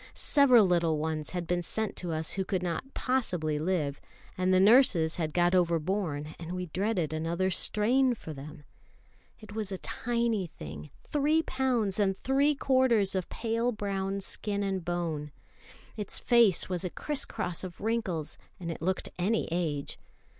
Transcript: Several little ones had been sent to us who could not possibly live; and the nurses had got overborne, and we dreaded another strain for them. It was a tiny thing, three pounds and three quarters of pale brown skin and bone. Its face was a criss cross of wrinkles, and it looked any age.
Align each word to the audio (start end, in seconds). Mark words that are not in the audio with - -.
Several 0.15 0.65
little 0.65 0.97
ones 0.97 1.29
had 1.29 1.45
been 1.45 1.61
sent 1.61 1.95
to 1.97 2.11
us 2.11 2.31
who 2.31 2.43
could 2.43 2.63
not 2.63 2.95
possibly 2.95 3.59
live; 3.59 4.01
and 4.35 4.51
the 4.51 4.59
nurses 4.59 5.17
had 5.17 5.31
got 5.31 5.53
overborne, 5.53 6.33
and 6.39 6.53
we 6.53 6.65
dreaded 6.65 7.13
another 7.13 7.51
strain 7.51 8.15
for 8.15 8.33
them. 8.33 8.63
It 9.39 9.53
was 9.53 9.71
a 9.71 9.77
tiny 9.77 10.47
thing, 10.47 10.89
three 11.03 11.43
pounds 11.43 11.99
and 11.99 12.17
three 12.17 12.55
quarters 12.55 13.13
of 13.13 13.29
pale 13.29 13.71
brown 13.71 14.21
skin 14.21 14.63
and 14.63 14.83
bone. 14.83 15.31
Its 15.95 16.17
face 16.17 16.67
was 16.67 16.83
a 16.83 16.89
criss 16.89 17.23
cross 17.23 17.63
of 17.63 17.79
wrinkles, 17.79 18.39
and 18.59 18.71
it 18.71 18.81
looked 18.81 19.09
any 19.19 19.47
age. 19.51 19.99